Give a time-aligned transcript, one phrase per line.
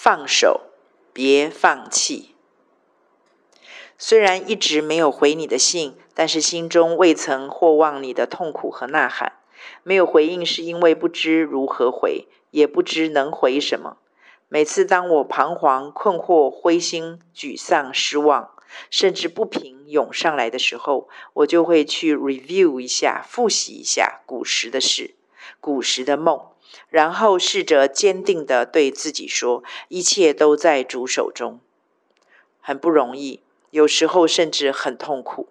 [0.00, 0.60] 放手，
[1.12, 2.36] 别放弃。
[3.98, 9.32] 虽然一直没有回你的信，但是心中未曾或忘你的痛苦和呐喊。
[9.82, 13.96] 没有回应，是因为不知如何回，也不知能回什么。
[14.46, 18.52] 每次当我彷徨、困惑、灰心、沮丧、失望，
[18.88, 25.16] 甚至不平涌上来的时候，我就会去 review 一下、复习一下古时的事、
[25.58, 26.40] 古时的梦，
[26.88, 31.60] 然后试着坚定的对自己说：一切都在主手中。
[32.60, 35.48] 很不容易，有时候甚至很痛苦。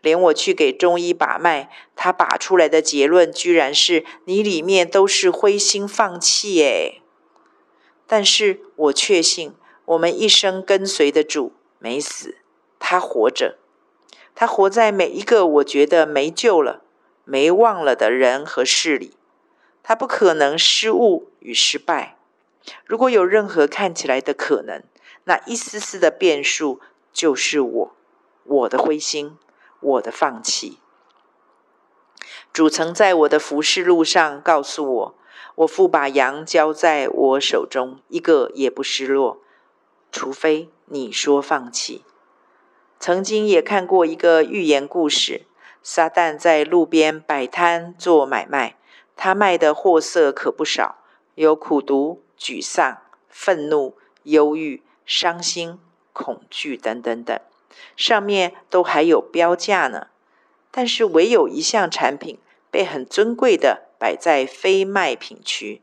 [0.00, 6.62] 连我去给中医把脉，他把出来的结论居然是：你里面都是灰心放弃。
[6.62, 7.00] 诶，
[8.06, 9.54] 但是我确信，
[9.86, 12.36] 我们一生跟随的主没死，
[12.78, 13.58] 他活着，
[14.34, 16.82] 他活在每一个我觉得没救了、
[17.24, 19.16] 没忘了的人和事里。
[19.82, 22.16] 他不可能失误与失败。
[22.84, 24.82] 如果有任何看起来的可能，
[25.24, 26.80] 那一丝丝的变数
[27.12, 27.96] 就是我，
[28.44, 29.38] 我的灰心。
[29.84, 30.78] 我的放弃，
[32.52, 35.14] 主曾在我的服侍路上告诉我
[35.56, 39.42] ：“我父把羊交在我手中，一个也不失落，
[40.12, 42.04] 除非你说放弃。”
[43.00, 45.46] 曾经也看过一个寓言故事：
[45.82, 48.76] 撒旦在路边摆摊做买卖，
[49.24, 50.96] 他卖的货色可不少，
[51.36, 55.78] 有苦毒、沮丧、愤怒、忧郁、伤心、
[56.12, 57.38] 恐惧等等等。
[57.96, 60.08] 上面都还有标价呢，
[60.72, 65.82] 但是唯有一项产品被很尊贵的摆在非卖品区。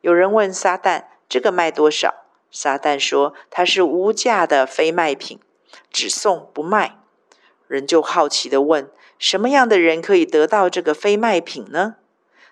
[0.00, 5.38] 有人问撒旦：“这个卖多少？”撒旦说：“它是无价的非卖品，
[5.92, 6.98] 只送不卖。”
[7.68, 11.94] 人就好奇地问：“什么样的人可以得到这个非卖品呢？”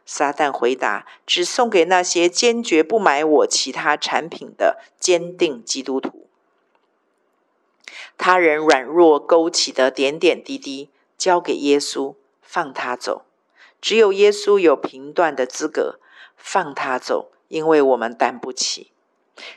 [0.04, 6.28] 撒旦回答：“只送给那些坚决不买我其他产品的坚定基督徒。”
[8.18, 13.24] 他人软弱勾起的点点滴滴，交给耶稣，放他走。
[13.80, 15.98] 只有耶稣有评断的资格，
[16.36, 18.92] 放他走，因为我们担不起。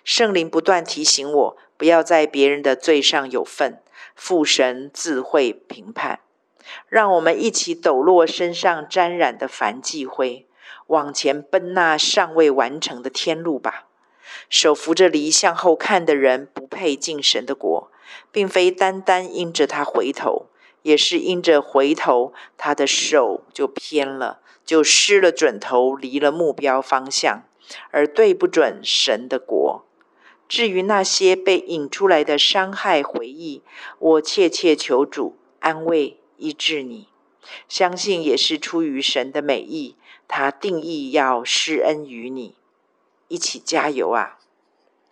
[0.03, 3.83] 圣灵不断提醒我，不要在别人的罪上有份，
[4.15, 6.21] 父神自会评判。
[6.87, 10.47] 让我们一起抖落身上沾染的燔祭灰，
[10.87, 13.87] 往前奔那尚未完成的天路吧。
[14.49, 17.91] 手扶着犁向后看的人，不配进神的国。
[18.31, 20.45] 并非单单因着他回头，
[20.83, 27.43] 也是因着回头，他的手就偏了，就失了准头，离了目标方向，
[27.91, 29.85] 而对不准神的国。
[30.47, 33.63] 至于那些被引出来的伤害回忆，
[33.97, 37.07] 我切切求主安慰医治你，
[37.67, 39.95] 相信也是出于神的美意，
[40.27, 42.55] 他定义要施恩于你，
[43.27, 44.39] 一起加油啊！